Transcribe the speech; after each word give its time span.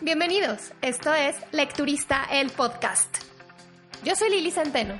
Bienvenidos, 0.00 0.72
esto 0.80 1.12
es 1.12 1.36
Lecturista 1.52 2.24
el 2.30 2.50
Podcast. 2.50 3.18
Yo 4.02 4.16
soy 4.16 4.30
Lili 4.30 4.50
Centeno. 4.50 4.98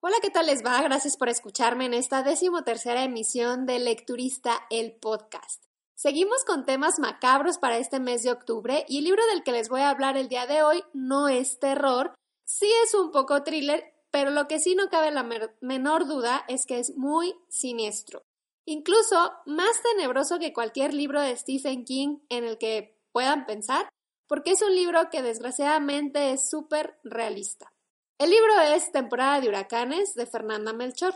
Hola, 0.00 0.16
¿qué 0.22 0.30
tal 0.30 0.46
les 0.46 0.64
va? 0.64 0.80
Gracias 0.82 1.16
por 1.16 1.28
escucharme 1.28 1.86
en 1.86 1.94
esta 1.94 2.22
decimotercera 2.22 3.02
emisión 3.02 3.66
de 3.66 3.78
Lecturista 3.78 4.60
el 4.70 4.92
Podcast. 4.92 5.64
Seguimos 5.94 6.44
con 6.44 6.64
temas 6.64 6.98
macabros 6.98 7.58
para 7.58 7.76
este 7.76 8.00
mes 8.00 8.24
de 8.24 8.32
octubre 8.32 8.84
y 8.88 8.98
el 8.98 9.04
libro 9.04 9.24
del 9.32 9.42
que 9.44 9.52
les 9.52 9.68
voy 9.68 9.82
a 9.82 9.90
hablar 9.90 10.16
el 10.16 10.28
día 10.28 10.46
de 10.46 10.62
hoy 10.62 10.82
no 10.92 11.28
es 11.28 11.60
terror, 11.60 12.12
sí 12.44 12.68
es 12.84 12.94
un 12.94 13.12
poco 13.12 13.44
thriller, 13.44 13.91
pero 14.12 14.30
lo 14.30 14.46
que 14.46 14.60
sí 14.60 14.74
no 14.74 14.88
cabe 14.90 15.10
la 15.10 15.26
menor 15.60 16.06
duda 16.06 16.44
es 16.46 16.66
que 16.66 16.78
es 16.78 16.96
muy 16.96 17.34
siniestro. 17.48 18.22
Incluso 18.66 19.32
más 19.46 19.82
tenebroso 19.82 20.38
que 20.38 20.52
cualquier 20.52 20.94
libro 20.94 21.20
de 21.20 21.36
Stephen 21.36 21.84
King 21.84 22.18
en 22.28 22.44
el 22.44 22.58
que 22.58 22.96
puedan 23.10 23.46
pensar, 23.46 23.88
porque 24.28 24.52
es 24.52 24.62
un 24.62 24.74
libro 24.74 25.10
que 25.10 25.22
desgraciadamente 25.22 26.30
es 26.30 26.48
súper 26.48 26.98
realista. 27.02 27.72
El 28.18 28.30
libro 28.30 28.60
es 28.60 28.92
Temporada 28.92 29.40
de 29.40 29.48
Huracanes 29.48 30.14
de 30.14 30.26
Fernanda 30.26 30.72
Melchor. 30.72 31.14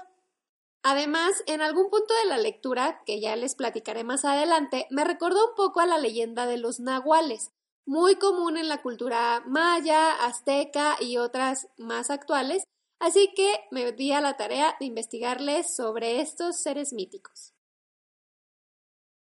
Además, 0.83 1.45
en 1.47 1.61
algún 1.61 1.91
punto 1.91 2.15
de 2.23 2.29
la 2.29 2.39
lectura, 2.39 3.03
que 3.05 3.21
ya 3.21 3.37
les 3.37 3.55
platicaré 3.55 4.05
más 4.05 4.25
adelante, 4.25 4.87
me 4.91 5.05
recordó 5.05 5.51
un 5.51 5.55
poco 5.55 5.81
a 5.81 5.87
la 5.87 5.99
leyenda 5.99 6.47
de 6.47 6.57
los 6.57 6.81
nahuales, 6.81 7.51
muy 7.85 8.17
común 8.17 8.57
en 8.57 8.69
la 8.69 8.83
cultura 8.83 9.43
maya, 9.47 10.25
azteca 10.25 10.97
y 11.01 11.19
otras 11.19 11.69
más 11.77 12.11
actuales, 12.11 12.65
Así 12.99 13.33
que 13.35 13.53
me 13.71 13.93
di 13.93 14.13
a 14.13 14.21
la 14.21 14.37
tarea 14.37 14.75
de 14.81 14.87
investigarles 14.87 15.75
sobre 15.77 16.21
estos 16.21 16.61
seres 16.63 16.93
míticos. 16.93 17.53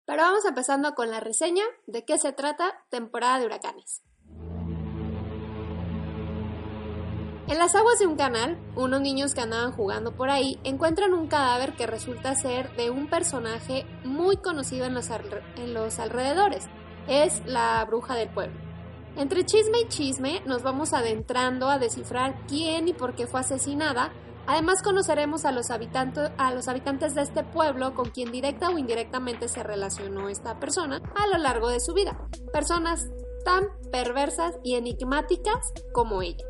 Pero 0.06 0.22
vamos 0.22 0.46
empezando 0.46 0.94
con 0.94 1.12
la 1.12 1.20
reseña 1.20 1.64
de 1.86 2.06
qué 2.06 2.18
se 2.18 2.32
trata 2.32 2.86
temporada 2.90 3.40
de 3.40 3.46
huracanes. 3.46 4.02
En 7.48 7.58
las 7.60 7.76
aguas 7.76 7.98
de 7.98 8.08
un 8.08 8.18
canal, 8.18 8.58
unos 8.76 9.00
niños 9.00 9.34
que 9.34 9.40
andaban 9.40 9.72
jugando 9.72 10.16
por 10.16 10.30
ahí 10.30 10.60
encuentran 10.66 11.14
un 11.14 11.28
cadáver 11.28 11.78
que 11.78 11.88
resulta 11.88 12.36
ser 12.36 12.76
de 12.76 12.90
un 12.90 13.10
personaje 13.10 13.86
muy 14.04 14.36
conocido 14.38 14.86
en 14.86 14.94
los, 14.94 15.10
en 15.10 15.74
los 15.74 15.98
alrededores. 16.00 16.68
Es 17.08 17.42
la 17.46 17.84
bruja 17.86 18.16
del 18.16 18.30
pueblo. 18.30 18.67
Entre 19.18 19.44
chisme 19.46 19.80
y 19.82 19.88
chisme 19.88 20.42
nos 20.46 20.62
vamos 20.62 20.94
adentrando 20.94 21.70
a 21.70 21.80
descifrar 21.80 22.46
quién 22.48 22.88
y 22.88 22.94
por 22.94 23.16
qué 23.16 23.26
fue 23.26 23.40
asesinada. 23.40 24.14
Además 24.46 24.84
conoceremos 24.84 25.44
a 25.44 25.52
los, 25.52 25.72
habitantes, 25.72 27.16
de 27.16 27.22
este 27.24 27.44
pueblo 27.44 27.96
con 27.96 28.12
quien 28.12 28.32
directa 28.32 28.70
o 28.70 28.78
indirectamente 28.78 29.48
se 29.48 29.64
relacionó 29.64 30.30
esta 30.30 30.60
persona 30.60 31.02
a 31.16 31.28
lo 31.28 31.40
largo 31.40 31.70
de 31.70 31.80
su 31.80 31.96
vida. 31.96 32.30
Personas 32.54 33.10
tan 33.44 33.66
perversas 33.92 34.54
y 34.64 34.76
enigmáticas 34.76 35.74
como 35.94 36.22
ella. 36.22 36.46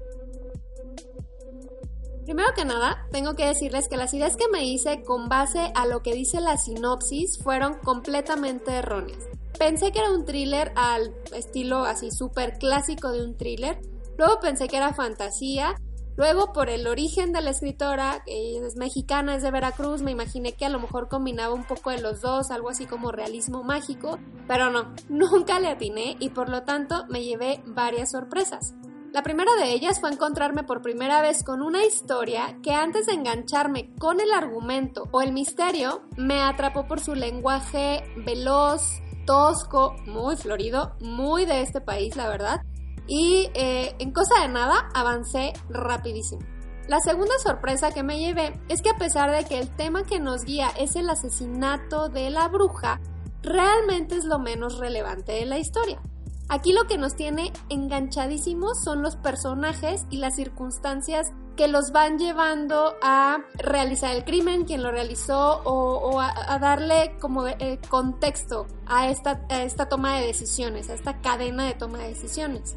Primero 2.26 2.50
que 2.54 2.66
nada, 2.66 3.08
tengo 3.12 3.36
que 3.36 3.46
decirles 3.46 3.88
que 3.88 3.96
las 3.96 4.14
ideas 4.14 4.36
que 4.36 4.50
me 4.50 4.66
hice 4.66 5.04
con 5.04 5.30
base 5.30 5.72
a 5.74 5.86
lo 5.86 6.04
que 6.04 6.14
dice 6.14 6.42
la 6.42 6.58
sinopsis 6.58 7.42
fueron 7.42 7.76
completamente 7.76 8.74
erróneas. 8.74 9.37
Pensé 9.58 9.92
que 9.92 10.00
era 10.00 10.12
un 10.12 10.24
thriller 10.26 10.72
al 10.76 11.16
estilo 11.34 11.86
así 11.86 12.12
súper 12.12 12.60
clásico 12.60 13.12
de 13.12 13.26
un 13.26 13.38
thriller. 13.38 13.80
Luego 14.18 14.40
pensé 14.40 14.68
que 14.68 14.78
era 14.78 14.94
fantasía. 14.94 15.76
Luego, 16.16 16.52
por 16.52 16.70
el 16.70 16.88
origen 16.88 17.32
de 17.32 17.42
la 17.42 17.52
escritora, 17.52 18.24
que 18.26 18.58
es 18.58 18.76
mexicana, 18.76 19.36
es 19.36 19.44
de 19.44 19.52
Veracruz, 19.52 20.02
me 20.02 20.12
imaginé 20.12 20.54
que 20.54 20.66
a 20.66 20.70
lo 20.70 20.80
mejor 20.80 21.10
combinaba 21.10 21.54
un 21.54 21.64
poco 21.64 21.92
de 21.92 22.02
los 22.02 22.22
dos, 22.22 22.50
algo 22.50 22.70
así 22.70 22.88
como 22.88 23.12
realismo 23.12 23.64
mágico, 23.64 24.18
pero 24.48 24.72
no, 24.72 24.96
nunca 25.10 25.60
le 25.60 25.68
atiné 25.68 26.18
y 26.20 26.30
por 26.30 26.50
lo 26.50 26.64
tanto 26.64 27.06
me 27.08 27.24
llevé 27.24 27.62
varias 27.66 28.12
sorpresas. 28.12 28.74
La 29.14 29.24
primera 29.24 29.56
de 29.56 29.72
ellas 29.72 30.00
fue 30.00 30.12
encontrarme 30.12 30.64
por 30.64 30.82
primera 30.82 31.22
vez 31.22 31.44
con 31.44 31.62
una 31.62 31.86
historia 31.86 32.60
que 32.62 32.74
antes 32.74 33.06
de 33.06 33.14
engancharme 33.14 33.94
con 34.00 34.20
el 34.20 34.32
argumento 34.32 35.08
o 35.12 35.22
el 35.22 35.34
misterio, 35.34 36.02
me 36.18 36.42
atrapó 36.42 36.88
por 36.88 37.00
su 37.00 37.16
lenguaje 37.16 38.04
veloz, 38.18 39.02
tosco, 39.28 39.94
muy 40.08 40.36
florido, 40.36 40.96
muy 41.00 41.46
de 41.46 41.62
este 41.62 41.82
país, 41.82 42.16
la 42.16 42.28
verdad. 42.28 42.62
Y 43.06 43.52
eh, 43.54 43.96
en 44.00 44.12
cosa 44.12 44.42
de 44.42 44.48
nada 44.48 44.90
avancé 44.96 45.54
rapidísimo. 45.70 46.42
La 46.88 47.00
segunda 47.00 47.38
sorpresa 47.38 47.92
que 47.92 48.02
me 48.02 48.18
llevé 48.18 48.60
es 48.70 48.82
que 48.82 48.90
a 48.90 48.98
pesar 48.98 49.30
de 49.30 49.44
que 49.44 49.60
el 49.60 49.70
tema 49.70 50.04
que 50.04 50.20
nos 50.20 50.46
guía 50.46 50.70
es 50.80 50.96
el 50.96 51.10
asesinato 51.10 52.08
de 52.08 52.30
la 52.30 52.48
bruja, 52.48 53.02
realmente 53.44 54.16
es 54.16 54.24
lo 54.24 54.40
menos 54.40 54.78
relevante 54.78 55.34
de 55.34 55.46
la 55.46 55.60
historia. 55.60 56.02
Aquí 56.50 56.72
lo 56.72 56.86
que 56.86 56.98
nos 56.98 57.16
tiene 57.16 57.52
enganchadísimos 57.70 58.82
son 58.82 59.02
los 59.02 59.18
personajes 59.18 60.06
y 60.10 60.18
las 60.18 60.36
circunstancias 60.36 61.34
que 61.58 61.68
los 61.68 61.92
van 61.92 62.20
llevando 62.20 62.96
a 63.02 63.40
realizar 63.56 64.16
el 64.16 64.24
crimen, 64.24 64.64
quien 64.64 64.82
lo 64.82 64.92
realizó, 64.92 65.62
o, 65.66 66.22
a, 66.22 66.60
darle 66.60 67.18
como 67.20 67.48
eh, 67.48 67.80
contexto 67.90 68.68
a 68.86 69.10
esta, 69.10 69.42
esta 69.50 69.90
toma 69.90 70.18
de 70.18 70.28
decisiones, 70.28 70.90
a 70.90 70.94
esta 70.94 71.20
cadena 71.20 71.66
de 71.66 71.74
toma 71.74 71.98
de 71.98 72.10
decisiones. 72.10 72.76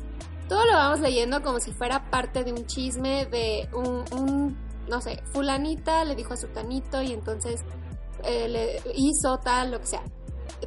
Todo 0.49 0.65
lo 0.65 0.73
vamos 0.73 0.99
leyendo 0.99 1.43
como 1.43 1.61
si 1.61 1.71
fuera 1.73 2.11
parte 2.11 2.43
de 2.43 2.53
un 2.53 2.67
chisme 2.67 3.27
de 3.27 3.69
un, 3.73 4.57
no 4.89 5.01
sé, 5.01 5.23
fulanita 5.33 6.05
le 6.05 6.17
dijo 6.17 6.35
a 6.35 6.37
su 6.37 6.49
tanito 6.49 7.03
y 7.03 7.13
entonces 7.13 7.61
eh, 8.25 8.49
le 8.49 8.83
hizo 8.97 9.39
tal, 9.39 9.71
lo 9.71 9.79
que 9.79 9.87
sea. 9.87 10.03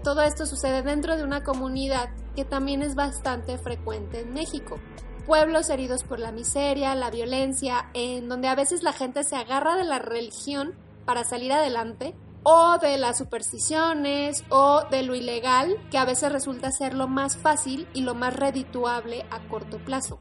Todo 0.03 0.21
esto 0.21 0.45
sucede 0.45 0.83
dentro 0.83 1.17
de 1.17 1.23
una 1.23 1.43
comunidad 1.43 2.09
que 2.35 2.45
también 2.45 2.81
es 2.81 2.95
bastante 2.95 3.57
frecuente 3.57 4.21
en 4.21 4.33
México 4.33 4.79
pueblos 5.25 5.69
heridos 5.69 6.03
por 6.03 6.19
la 6.19 6.31
miseria, 6.31 6.95
la 6.95 7.09
violencia, 7.09 7.89
en 7.93 8.27
donde 8.27 8.47
a 8.47 8.55
veces 8.55 8.83
la 8.83 8.93
gente 8.93 9.23
se 9.23 9.35
agarra 9.35 9.75
de 9.75 9.85
la 9.85 9.99
religión 9.99 10.75
para 11.05 11.23
salir 11.23 11.51
adelante, 11.51 12.15
o 12.43 12.77
de 12.77 12.97
las 12.97 13.17
supersticiones, 13.17 14.43
o 14.49 14.83
de 14.91 15.03
lo 15.03 15.15
ilegal, 15.15 15.77
que 15.89 15.97
a 15.97 16.05
veces 16.05 16.31
resulta 16.31 16.71
ser 16.71 16.93
lo 16.93 17.07
más 17.07 17.37
fácil 17.37 17.87
y 17.93 18.01
lo 18.01 18.15
más 18.15 18.35
redituable 18.35 19.25
a 19.31 19.47
corto 19.47 19.77
plazo. 19.77 20.19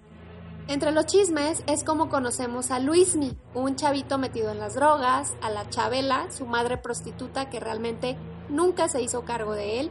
Entre 0.68 0.92
los 0.92 1.06
chismes 1.06 1.64
es 1.66 1.82
como 1.82 2.08
conocemos 2.08 2.70
a 2.70 2.78
Luismi, 2.78 3.36
un 3.52 3.74
chavito 3.74 4.18
metido 4.18 4.52
en 4.52 4.60
las 4.60 4.74
drogas, 4.74 5.34
a 5.42 5.50
la 5.50 5.68
Chabela, 5.68 6.30
su 6.30 6.46
madre 6.46 6.76
prostituta 6.76 7.50
que 7.50 7.58
realmente 7.58 8.16
nunca 8.48 8.86
se 8.86 9.02
hizo 9.02 9.24
cargo 9.24 9.54
de 9.54 9.80
él, 9.80 9.90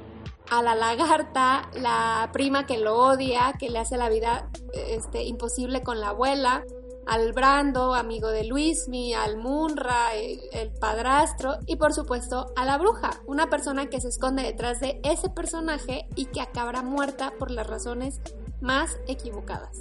a 0.51 0.61
la 0.61 0.75
lagarta, 0.75 1.71
la 1.73 2.29
prima 2.33 2.65
que 2.65 2.77
lo 2.77 2.97
odia, 2.97 3.53
que 3.57 3.69
le 3.69 3.79
hace 3.79 3.95
la 3.95 4.09
vida 4.09 4.49
este, 4.73 5.23
imposible 5.23 5.81
con 5.81 6.01
la 6.01 6.09
abuela, 6.09 6.65
al 7.07 7.31
Brando, 7.31 7.95
amigo 7.95 8.27
de 8.27 8.43
Luismi, 8.43 9.13
al 9.13 9.37
Munra, 9.37 10.13
el, 10.13 10.71
padrastro 10.73 11.57
y 11.65 11.77
por 11.77 11.93
supuesto 11.93 12.47
a 12.57 12.65
la 12.65 12.77
bruja, 12.77 13.11
una 13.27 13.49
persona 13.49 13.87
que 13.87 14.01
se 14.01 14.09
esconde 14.09 14.43
detrás 14.43 14.81
de 14.81 14.99
ese 15.03 15.29
personaje 15.29 16.05
y 16.15 16.25
que 16.25 16.41
acabará 16.41 16.83
muerta 16.83 17.31
por 17.39 17.49
las 17.49 17.65
razones 17.65 18.19
más 18.59 18.99
equivocadas. 19.07 19.77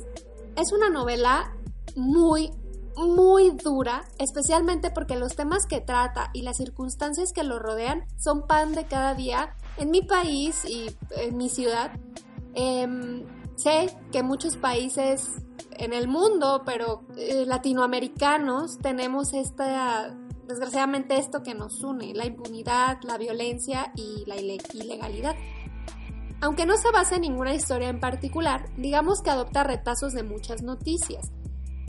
Es 0.57 0.73
una 0.73 0.89
novela 0.89 1.57
muy, 1.97 2.53
muy 3.01 3.51
dura, 3.51 4.05
especialmente 4.19 4.91
porque 4.91 5.17
los 5.17 5.35
temas 5.35 5.67
que 5.67 5.81
trata 5.81 6.31
y 6.33 6.43
las 6.43 6.57
circunstancias 6.57 7.33
que 7.33 7.45
lo 7.45 7.59
rodean 7.59 8.05
son 8.19 8.47
pan 8.47 8.73
de 8.73 8.85
cada 8.85 9.15
día 9.15 9.55
en 9.77 9.91
mi 9.91 10.03
país 10.03 10.65
y 10.65 10.95
en 11.17 11.37
mi 11.37 11.49
ciudad. 11.49 11.93
Em, 12.55 13.25
sé 13.57 13.97
que 14.13 14.23
muchos 14.23 14.57
países 14.57 15.43
en 15.73 15.93
el 15.93 16.09
mundo, 16.09 16.63
pero 16.65 17.05
eh, 17.17 17.45
latinoamericanos, 17.47 18.79
tenemos 18.79 19.33
esta, 19.33 20.15
desgraciadamente 20.47 21.17
esto 21.17 21.43
que 21.43 21.55
nos 21.55 21.83
une, 21.83 22.15
la 22.15 22.27
impunidad, 22.27 22.99
la 23.03 23.17
violencia 23.19 23.93
y 23.97 24.25
la 24.27 24.37
ilegalidad. 24.37 25.37
Aunque 26.43 26.65
no 26.65 26.77
se 26.77 26.91
basa 26.91 27.17
en 27.17 27.23
ninguna 27.23 27.55
historia 27.55 27.89
en 27.89 28.01
particular, 28.01 28.69
digamos 28.77 29.21
que 29.23 29.31
adopta 29.31 29.63
retazos 29.63 30.13
de 30.13 30.23
muchas 30.23 30.63
noticias. 30.63 31.31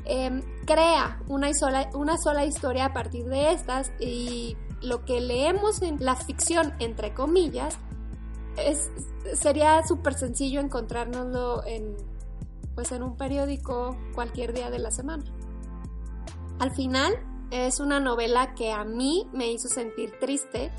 Em, 0.05 0.41
crea 0.65 1.21
una 1.27 1.53
sola, 1.53 1.89
una 1.93 2.17
sola 2.17 2.45
historia 2.45 2.85
a 2.85 2.93
partir 2.93 3.25
de 3.25 3.51
estas 3.51 3.91
y 3.99 4.57
lo 4.81 5.05
que 5.05 5.21
leemos 5.21 5.81
en 5.81 6.03
la 6.03 6.15
ficción, 6.15 6.73
entre 6.79 7.13
comillas, 7.13 7.77
es, 8.57 8.89
sería 9.33 9.85
súper 9.85 10.15
sencillo 10.15 10.59
encontrárnoslo 10.59 11.65
en, 11.65 11.95
pues 12.75 12.91
en 12.91 13.03
un 13.03 13.15
periódico 13.15 13.95
cualquier 14.15 14.53
día 14.53 14.69
de 14.69 14.79
la 14.79 14.91
semana. 14.91 15.23
Al 16.59 16.71
final, 16.71 17.13
es 17.51 17.79
una 17.79 17.99
novela 17.99 18.53
que 18.55 18.71
a 18.71 18.83
mí 18.83 19.27
me 19.33 19.51
hizo 19.51 19.67
sentir 19.67 20.17
triste, 20.19 20.71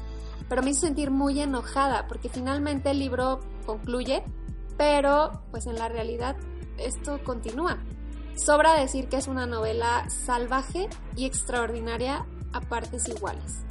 pero 0.48 0.62
me 0.62 0.70
hizo 0.70 0.80
sentir 0.80 1.10
muy 1.10 1.40
enojada, 1.40 2.08
porque 2.08 2.28
finalmente 2.28 2.90
el 2.90 2.98
libro 2.98 3.40
concluye, 3.66 4.24
pero 4.76 5.42
pues 5.50 5.66
en 5.66 5.76
la 5.76 5.88
realidad 5.88 6.36
esto 6.78 7.22
continúa. 7.24 7.78
Sobra 8.36 8.74
decir 8.74 9.08
que 9.08 9.16
es 9.16 9.28
una 9.28 9.46
novela 9.46 10.08
salvaje 10.08 10.88
y 11.16 11.26
extraordinaria 11.26 12.26
a 12.52 12.60
partes 12.60 13.08
iguales. 13.08 13.64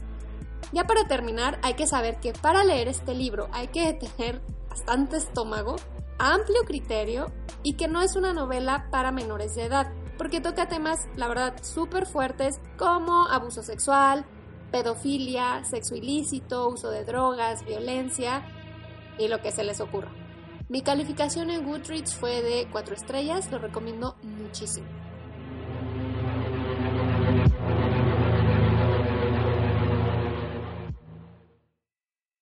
Ya 0.71 0.85
para 0.85 1.07
terminar, 1.07 1.59
hay 1.63 1.73
que 1.73 1.87
saber 1.87 2.19
que 2.19 2.33
para 2.33 2.63
leer 2.63 2.87
este 2.87 3.13
libro 3.13 3.49
hay 3.51 3.67
que 3.67 3.93
tener 3.93 4.41
bastante 4.69 5.17
estómago, 5.17 5.75
amplio 6.17 6.63
criterio 6.65 7.31
y 7.63 7.73
que 7.73 7.87
no 7.87 8.01
es 8.01 8.15
una 8.15 8.33
novela 8.33 8.87
para 8.91 9.11
menores 9.11 9.55
de 9.55 9.65
edad, 9.65 9.91
porque 10.17 10.39
toca 10.39 10.69
temas, 10.69 11.07
la 11.15 11.27
verdad, 11.27 11.55
súper 11.63 12.05
fuertes 12.05 12.61
como 12.77 13.27
abuso 13.27 13.63
sexual, 13.63 14.25
pedofilia, 14.71 15.65
sexo 15.65 15.95
ilícito, 15.95 16.69
uso 16.69 16.89
de 16.89 17.03
drogas, 17.03 17.65
violencia 17.65 18.43
y 19.17 19.27
lo 19.27 19.41
que 19.41 19.51
se 19.51 19.63
les 19.63 19.81
ocurra. 19.81 20.20
Mi 20.71 20.81
calificación 20.81 21.50
en 21.50 21.65
Goodreads 21.65 22.15
fue 22.15 22.41
de 22.41 22.65
4 22.71 22.95
estrellas, 22.95 23.51
lo 23.51 23.59
recomiendo 23.59 24.15
muchísimo. 24.23 24.88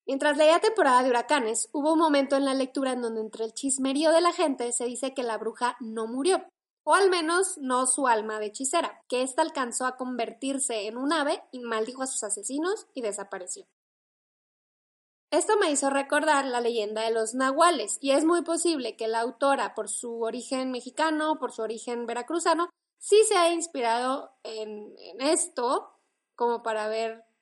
Mientras 0.06 0.38
leía 0.38 0.60
temporada 0.60 1.02
de 1.02 1.10
huracanes, 1.10 1.70
hubo 1.72 1.94
un 1.94 1.98
momento 1.98 2.36
en 2.36 2.46
la 2.46 2.54
lectura 2.54 2.92
en 2.92 3.02
donde 3.02 3.22
entre 3.22 3.46
el 3.46 3.54
chismerío 3.56 4.12
de 4.12 4.22
la 4.22 4.32
gente 4.32 4.72
se 4.74 4.86
dice 4.86 5.16
que 5.16 5.24
la 5.24 5.40
bruja 5.40 5.76
no 5.80 6.06
murió, 6.06 6.46
o 6.84 6.94
al 6.94 7.10
menos 7.10 7.58
no 7.58 7.88
su 7.88 8.08
alma 8.08 8.38
de 8.38 8.46
hechicera, 8.46 9.02
que 9.08 9.24
ésta 9.24 9.42
alcanzó 9.42 9.88
a 9.88 9.98
convertirse 9.98 10.86
en 10.86 11.00
un 11.00 11.14
ave 11.14 11.42
y 11.52 11.62
maldijo 11.62 12.04
a 12.04 12.08
sus 12.08 12.24
asesinos 12.24 12.86
y 12.94 13.02
desapareció. 13.02 13.66
Esto 15.32 15.58
me 15.58 15.70
hizo 15.70 15.92
recordar 15.92 16.46
la 16.46 16.60
leyenda 16.60 17.04
de 17.04 17.12
los 17.12 17.36
nahuales, 17.36 18.00
y 18.02 18.12
es 18.12 18.26
muy 18.26 18.42
posible 18.42 18.96
que 18.96 19.08
la 19.08 19.20
autora, 19.20 19.76
por 19.76 19.88
su 19.88 20.24
origen 20.24 20.72
mexicano, 20.72 21.38
por 21.38 21.52
su 21.52 21.62
origen 21.62 22.08
veracruzano, 22.08 22.72
sí 22.98 23.22
se 23.28 23.38
haya 23.38 23.54
inspirado 23.54 24.32
en, 24.42 24.92
esto 25.20 25.92
como 26.34 26.64
para 26.64 26.90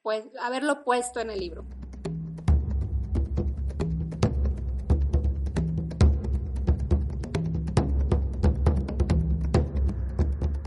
pues, 0.01 0.25
haberlo 0.41 0.83
puesto 0.83 1.21
en 1.21 1.29
el 1.29 1.39
libro. 1.39 1.65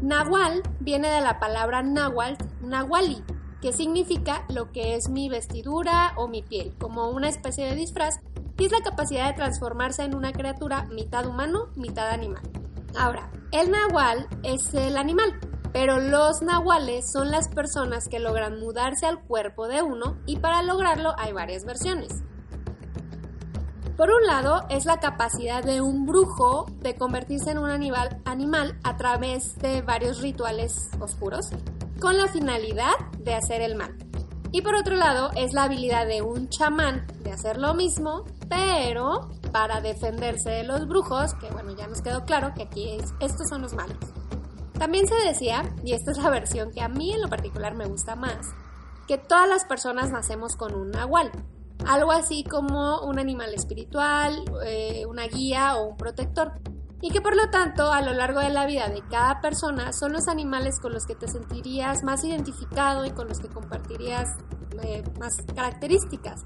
Nahual 0.01 0.63
viene 0.81 1.11
de 1.11 1.21
la 1.21 1.39
palabra 1.39 1.83
náhuatl, 1.83 2.43
nahuali, 2.63 3.23
que 3.61 3.73
significa 3.73 4.45
lo 4.49 4.73
que 4.73 4.95
es 4.95 5.09
mi 5.09 5.29
vestidura 5.29 6.13
o 6.17 6.29
mi 6.29 6.43
piel, 6.43 6.75
como 6.79 7.11
una 7.11 7.29
especie 7.29 7.67
de 7.67 7.75
disfraz, 7.75 8.21
y 8.59 8.67
es 8.67 8.73
la 8.73 8.81
capacidad 8.81 9.27
de 9.29 9.35
transformarse 9.35 10.03
en 10.03 10.15
una 10.15 10.33
criatura 10.33 10.85
mitad 10.93 11.27
humano, 11.27 11.69
mitad 11.77 12.11
animal. 12.11 12.43
Ahora, 12.99 13.31
el 13.53 13.71
nahual 13.71 14.29
es 14.43 14.75
el 14.75 14.97
animal, 14.97 15.39
pero 15.73 15.99
los 15.99 16.43
nahuales 16.43 17.11
son 17.13 17.31
las 17.31 17.49
personas 17.49 18.09
que 18.09 18.19
logran 18.19 18.59
mudarse 18.59 19.07
al 19.07 19.23
cuerpo 19.23 19.69
de 19.69 19.83
uno 19.83 20.19
y 20.27 20.39
para 20.39 20.63
lograrlo 20.63 21.15
hay 21.17 21.33
varias 21.33 21.65
versiones. 21.65 22.23
Por 23.97 24.11
un 24.11 24.27
lado, 24.27 24.65
es 24.71 24.87
la 24.87 24.99
capacidad 24.99 25.63
de 25.63 25.83
un 25.83 26.07
brujo 26.07 26.67
de 26.81 26.95
convertirse 26.95 27.51
en 27.51 27.59
un 27.59 27.71
animal, 27.71 28.21
animal 28.25 28.79
a 28.83 28.97
través 28.97 29.57
de 29.59 29.83
varios 29.83 30.23
rituales 30.23 30.89
oscuros, 31.01 31.51
con 32.01 32.17
la 32.17 32.29
finalidad 32.29 32.95
de 33.19 33.35
hacer 33.35 33.61
el 33.61 33.77
mal. 33.77 33.95
Y 34.53 34.63
por 34.63 34.75
otro 34.75 34.97
lado, 34.97 35.31
es 35.37 35.53
la 35.53 35.65
habilidad 35.65 36.07
de 36.07 36.23
un 36.23 36.49
chamán 36.49 37.07
de 37.23 37.31
hacer 37.31 37.59
lo 37.59 37.75
mismo, 37.75 38.25
pero 38.49 39.29
para 39.53 39.81
defenderse 39.81 40.51
de 40.51 40.65
los 40.65 40.89
brujos, 40.89 41.35
que 41.35 41.51
bueno, 41.51 41.77
ya 41.77 41.87
nos 41.87 42.03
quedó 42.03 42.25
claro 42.25 42.53
que 42.55 42.65
aquí 42.65 42.99
estos 43.21 43.49
son 43.49 43.63
los 43.63 43.75
malos. 43.75 43.99
También 44.79 45.07
se 45.07 45.15
decía, 45.15 45.63
y 45.85 45.93
esta 45.93 46.11
es 46.11 46.19
la 46.19 46.31
versión 46.31 46.73
que 46.73 46.81
a 46.81 46.89
mí 46.89 47.13
en 47.13 47.21
lo 47.21 47.29
particular 47.29 47.77
me 47.77 47.87
gusta 47.87 48.17
más, 48.17 48.49
que 49.07 49.19
todas 49.19 49.49
las 49.49 49.65
personas 49.65 50.11
nacemos 50.11 50.57
con 50.57 50.75
un 50.75 50.91
nahual, 50.91 51.31
algo 51.87 52.13
así 52.13 52.45
como 52.45 53.01
un 53.03 53.19
animal 53.19 53.53
espiritual, 53.55 54.43
eh, 54.65 55.05
una 55.07 55.27
guía 55.27 55.77
o 55.77 55.89
un 55.89 55.97
protector. 55.97 56.53
Y 57.03 57.11
que 57.11 57.21
por 57.21 57.35
lo 57.35 57.49
tanto 57.51 57.93
a 57.93 58.03
lo 58.03 58.13
largo 58.13 58.41
de 58.41 58.51
la 58.51 58.67
vida 58.67 58.89
de 58.89 59.03
cada 59.09 59.41
persona 59.41 59.93
son 59.93 60.13
los 60.13 60.29
animales 60.29 60.79
con 60.81 60.93
los 60.93 61.07
que 61.07 61.15
te 61.15 61.29
sentirías 61.29 62.03
más 62.03 62.25
identificado 62.25 63.05
y 63.05 63.11
con 63.11 63.29
los 63.29 63.39
que 63.39 63.49
compartirías 63.49 64.29
eh, 64.83 65.03
más 65.19 65.35
características. 65.55 66.45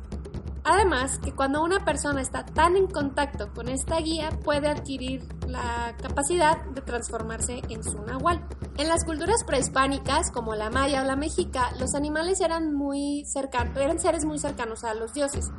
Además, 0.67 1.19
que 1.19 1.33
cuando 1.33 1.62
una 1.62 1.85
persona 1.85 2.23
está 2.23 2.47
tan 2.47 2.77
en 2.77 2.87
contacto 2.87 3.53
con 3.53 3.69
esta 3.69 3.99
guía, 3.99 4.31
puede 4.45 4.69
adquirir 4.69 5.23
la 5.47 5.95
capacidad 6.01 6.65
de 6.65 6.81
transformarse 6.81 7.61
en 7.69 7.85
su 7.85 8.01
nahual. 8.01 8.43
En 8.79 8.89
las 8.89 9.05
culturas 9.05 9.45
prehispánicas, 9.45 10.31
como 10.31 10.55
la 10.55 10.71
maya 10.71 11.03
o 11.03 11.05
la 11.05 11.17
mexica, 11.17 11.71
los 11.79 11.95
animales 11.95 12.41
eran 12.41 12.73
muy 12.73 13.27
cercanos, 13.27 13.77
eran 13.77 14.01
seres 14.01 14.25
muy 14.25 14.39
cercanos 14.39 14.85
a 14.85 14.95
los 14.95 15.12
dioses. 15.12 15.51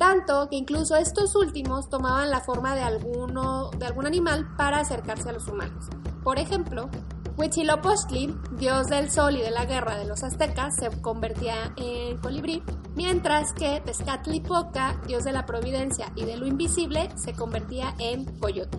Tanto 0.00 0.48
que 0.48 0.56
incluso 0.56 0.96
estos 0.96 1.36
últimos 1.36 1.90
tomaban 1.90 2.30
la 2.30 2.40
forma 2.40 2.74
de, 2.74 2.80
alguno, 2.80 3.68
de 3.68 3.84
algún 3.84 4.06
animal 4.06 4.48
para 4.56 4.78
acercarse 4.78 5.28
a 5.28 5.32
los 5.32 5.46
humanos. 5.46 5.90
Por 6.24 6.38
ejemplo, 6.38 6.88
Huitzilopochtli, 7.36 8.34
dios 8.52 8.86
del 8.86 9.10
sol 9.10 9.36
y 9.36 9.42
de 9.42 9.50
la 9.50 9.66
guerra 9.66 9.98
de 9.98 10.06
los 10.06 10.22
aztecas, 10.22 10.74
se 10.76 10.88
convertía 11.02 11.74
en 11.76 12.16
colibrí, 12.16 12.62
mientras 12.94 13.52
que 13.52 13.82
Tezcatlipoca, 13.84 14.98
dios 15.06 15.24
de 15.24 15.32
la 15.32 15.44
providencia 15.44 16.10
y 16.16 16.24
de 16.24 16.38
lo 16.38 16.46
invisible, 16.46 17.10
se 17.16 17.34
convertía 17.34 17.94
en 17.98 18.24
coyote. 18.38 18.78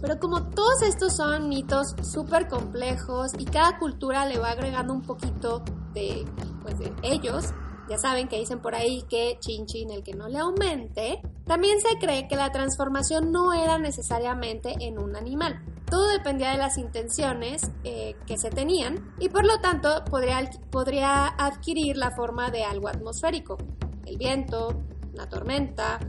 Pero 0.00 0.20
como 0.20 0.44
todos 0.50 0.82
estos 0.82 1.16
son 1.16 1.48
mitos 1.48 1.96
súper 2.02 2.46
complejos 2.46 3.32
y 3.36 3.46
cada 3.46 3.80
cultura 3.80 4.26
le 4.26 4.38
va 4.38 4.50
agregando 4.50 4.92
un 4.92 5.02
poquito 5.02 5.64
de, 5.92 6.24
pues, 6.62 6.78
de 6.78 6.92
ellos, 7.02 7.52
ya 7.92 7.98
saben 7.98 8.26
que 8.26 8.38
dicen 8.38 8.60
por 8.60 8.74
ahí 8.74 9.02
que 9.02 9.36
chin 9.38 9.66
chin 9.66 9.90
el 9.90 10.02
que 10.02 10.14
no 10.14 10.26
le 10.26 10.38
aumente, 10.38 11.20
también 11.44 11.78
se 11.82 11.98
cree 11.98 12.26
que 12.26 12.36
la 12.36 12.50
transformación 12.50 13.30
no 13.32 13.52
era 13.52 13.76
necesariamente 13.76 14.74
en 14.80 14.98
un 14.98 15.14
animal. 15.14 15.62
Todo 15.90 16.08
dependía 16.08 16.52
de 16.52 16.56
las 16.56 16.78
intenciones 16.78 17.70
eh, 17.84 18.16
que 18.26 18.38
se 18.38 18.48
tenían 18.48 19.12
y 19.18 19.28
por 19.28 19.44
lo 19.44 19.60
tanto 19.60 20.06
podría, 20.06 20.48
podría 20.70 21.26
adquirir 21.26 21.98
la 21.98 22.12
forma 22.12 22.50
de 22.50 22.64
algo 22.64 22.88
atmosférico. 22.88 23.58
El 24.06 24.16
viento, 24.16 24.74
una 25.12 25.28
tormenta, 25.28 26.00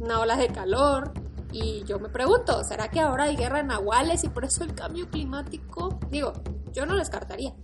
una 0.00 0.18
ola 0.18 0.36
de 0.36 0.48
calor. 0.48 1.12
Y 1.52 1.84
yo 1.84 2.00
me 2.00 2.08
pregunto, 2.08 2.64
¿será 2.64 2.88
que 2.88 2.98
ahora 2.98 3.24
hay 3.24 3.36
guerra 3.36 3.60
en 3.60 3.68
nahuales 3.68 4.24
y 4.24 4.28
por 4.28 4.44
eso 4.44 4.64
el 4.64 4.74
cambio 4.74 5.08
climático? 5.08 6.00
Digo, 6.10 6.32
yo 6.72 6.86
no 6.86 6.96
descartaría. 6.96 7.54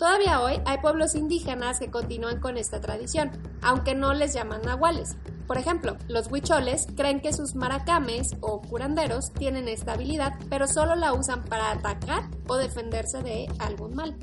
Todavía 0.00 0.40
hoy 0.40 0.54
hay 0.64 0.78
pueblos 0.78 1.14
indígenas 1.14 1.78
que 1.78 1.90
continúan 1.90 2.40
con 2.40 2.56
esta 2.56 2.80
tradición, 2.80 3.32
aunque 3.60 3.94
no 3.94 4.14
les 4.14 4.32
llaman 4.32 4.62
nahuales. 4.62 5.18
Por 5.46 5.58
ejemplo, 5.58 5.98
los 6.08 6.32
huicholes 6.32 6.86
creen 6.96 7.20
que 7.20 7.34
sus 7.34 7.54
maracames 7.54 8.34
o 8.40 8.62
curanderos 8.62 9.30
tienen 9.34 9.68
esta 9.68 9.92
habilidad, 9.92 10.38
pero 10.48 10.66
solo 10.66 10.94
la 10.94 11.12
usan 11.12 11.44
para 11.44 11.70
atacar 11.70 12.30
o 12.48 12.56
defenderse 12.56 13.22
de 13.22 13.46
algún 13.58 13.94
mal. 13.94 14.16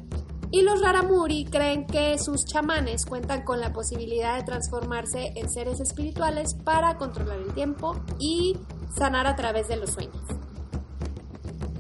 Y 0.49 0.63
los 0.63 0.81
raramuri 0.81 1.45
creen 1.45 1.85
que 1.85 2.17
sus 2.17 2.45
chamanes 2.45 3.05
cuentan 3.05 3.43
con 3.43 3.59
la 3.59 3.71
posibilidad 3.71 4.35
de 4.35 4.45
transformarse 4.45 5.33
en 5.35 5.47
seres 5.47 5.79
espirituales 5.79 6.55
para 6.55 6.97
controlar 6.97 7.37
el 7.37 7.53
tiempo 7.53 7.95
y 8.17 8.57
sanar 8.97 9.27
a 9.27 9.35
través 9.35 9.67
de 9.67 9.77
los 9.77 9.91
sueños. 9.91 10.36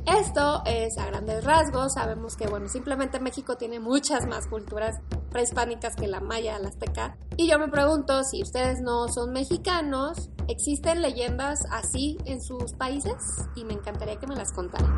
Esto 0.07 0.61
es 0.65 0.97
a 0.97 1.05
grandes 1.07 1.43
rasgos, 1.43 1.95
sabemos 1.95 2.37
que 2.37 2.47
bueno, 2.47 2.69
simplemente 2.69 3.19
México 3.19 3.57
tiene 3.57 3.81
muchas 3.81 4.25
más 4.25 4.47
culturas 4.47 5.01
prehispánicas 5.31 5.97
que 5.97 6.07
la 6.07 6.21
maya, 6.21 6.57
la 6.59 6.69
azteca, 6.69 7.17
y 7.35 7.49
yo 7.49 7.59
me 7.59 7.67
pregunto 7.67 8.23
si 8.23 8.41
ustedes 8.41 8.79
no 8.79 9.09
son 9.09 9.33
mexicanos, 9.33 10.29
¿existen 10.47 11.01
leyendas 11.01 11.59
así 11.71 12.17
en 12.23 12.41
sus 12.41 12.71
países? 12.71 13.15
Y 13.57 13.65
me 13.65 13.73
encantaría 13.73 14.17
que 14.17 14.27
me 14.27 14.37
las 14.37 14.53
contaran. 14.53 14.89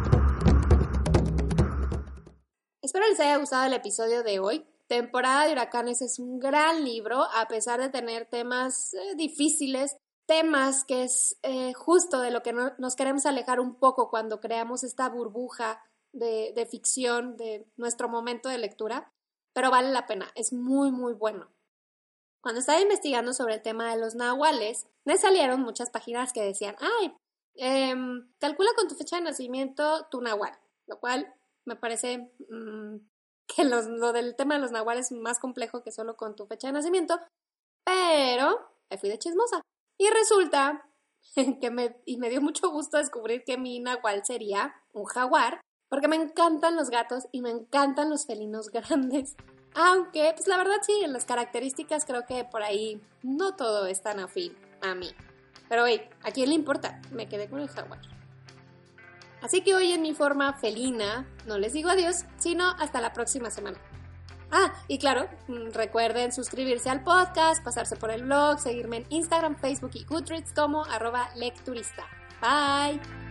Espero 2.83 3.07
les 3.09 3.19
haya 3.19 3.37
gustado 3.37 3.65
el 3.65 3.73
episodio 3.73 4.21
de 4.21 4.39
hoy. 4.39 4.63
Temporada 4.87 5.47
de 5.47 5.53
huracanes 5.53 6.03
es 6.03 6.19
un 6.19 6.37
gran 6.37 6.83
libro, 6.83 7.23
a 7.35 7.47
pesar 7.47 7.81
de 7.81 7.89
tener 7.89 8.27
temas 8.27 8.93
eh, 8.93 9.15
difíciles 9.15 9.97
temas 10.29 10.85
que 10.85 11.05
es 11.05 11.39
eh, 11.41 11.73
justo 11.73 12.21
de 12.21 12.29
lo 12.29 12.43
que 12.43 12.53
nos 12.53 12.95
queremos 12.95 13.25
alejar 13.25 13.59
un 13.59 13.73
poco 13.73 14.11
cuando 14.11 14.39
creamos 14.39 14.83
esta 14.83 15.09
burbuja 15.09 15.83
de, 16.13 16.53
de 16.55 16.67
ficción 16.67 17.35
de 17.35 17.65
nuestro 17.77 18.09
momento 18.09 18.47
de 18.47 18.59
lectura, 18.59 19.11
pero 19.53 19.71
vale 19.71 19.89
la 19.89 20.05
pena, 20.05 20.31
es 20.35 20.53
muy, 20.53 20.91
muy 20.91 21.13
bueno. 21.13 21.49
Cuando 22.41 22.59
estaba 22.59 22.79
investigando 22.79 23.33
sobre 23.33 23.55
el 23.55 23.63
tema 23.63 23.91
de 23.91 23.99
los 23.99 24.13
nahuales, 24.13 24.85
me 25.03 25.17
salieron 25.17 25.61
muchas 25.61 25.89
páginas 25.89 26.31
que 26.31 26.43
decían, 26.43 26.75
ay, 26.79 27.11
em, 27.55 28.31
calcula 28.37 28.69
con 28.75 28.87
tu 28.87 28.93
fecha 28.93 29.15
de 29.15 29.23
nacimiento 29.23 30.05
tu 30.11 30.21
nahual, 30.21 30.53
lo 30.85 30.99
cual 30.99 31.33
me 31.65 31.75
parece 31.75 32.31
mm, 32.49 32.97
que 33.47 33.63
lo 33.63 34.13
del 34.13 34.35
tema 34.35 34.53
de 34.53 34.61
los 34.61 34.71
nahuales 34.71 35.11
es 35.11 35.17
más 35.17 35.39
complejo 35.39 35.81
que 35.81 35.91
solo 35.91 36.15
con 36.15 36.35
tu 36.35 36.45
fecha 36.45 36.67
de 36.67 36.73
nacimiento, 36.73 37.19
pero 37.83 38.59
me 38.91 38.97
fui 38.99 39.09
de 39.09 39.17
chismosa. 39.17 39.63
Y 39.99 40.09
resulta 40.09 40.89
que 41.61 41.69
me, 41.69 41.97
y 42.05 42.17
me 42.17 42.29
dio 42.29 42.41
mucho 42.41 42.71
gusto 42.71 42.97
descubrir 42.97 43.43
que 43.43 43.59
mi 43.59 43.79
nahual 43.79 44.25
sería 44.25 44.73
un 44.93 45.05
jaguar, 45.05 45.61
porque 45.89 46.07
me 46.07 46.15
encantan 46.15 46.75
los 46.75 46.89
gatos 46.89 47.27
y 47.31 47.41
me 47.41 47.51
encantan 47.51 48.09
los 48.09 48.25
felinos 48.25 48.69
grandes. 48.73 49.35
Aunque, 49.75 50.31
pues 50.35 50.47
la 50.47 50.57
verdad 50.57 50.77
sí, 50.81 50.93
en 51.03 51.13
las 51.13 51.25
características 51.25 52.05
creo 52.05 52.25
que 52.25 52.43
por 52.43 52.63
ahí 52.63 52.99
no 53.21 53.55
todo 53.55 53.85
es 53.85 54.01
tan 54.01 54.19
afín 54.19 54.57
a 54.81 54.95
mí. 54.95 55.09
Pero 55.67 55.85
hey, 55.85 56.09
¿a 56.23 56.31
quién 56.31 56.49
le 56.49 56.55
importa? 56.55 56.99
Me 57.11 57.27
quedé 57.27 57.47
con 57.47 57.59
el 57.59 57.69
jaguar. 57.69 57.99
Así 59.41 59.61
que 59.61 59.75
hoy 59.75 59.91
en 59.91 60.01
mi 60.01 60.13
forma 60.13 60.53
felina 60.53 61.27
no 61.45 61.57
les 61.59 61.73
digo 61.73 61.89
adiós, 61.89 62.25
sino 62.37 62.69
hasta 62.79 62.99
la 62.99 63.13
próxima 63.13 63.51
semana. 63.51 63.79
Ah, 64.51 64.73
y 64.87 64.97
claro, 64.97 65.27
mm, 65.47 65.71
recuerden 65.73 66.31
suscribirse 66.31 66.89
al 66.89 67.03
podcast, 67.03 67.63
pasarse 67.63 67.95
por 67.95 68.11
el 68.11 68.23
blog, 68.23 68.59
seguirme 68.59 68.97
en 68.97 69.05
Instagram, 69.09 69.55
Facebook 69.55 69.91
y 69.93 70.05
Goodreads 70.05 70.53
como 70.53 70.85
arroba 70.85 71.29
lecturista. 71.35 72.05
Bye. 72.41 73.28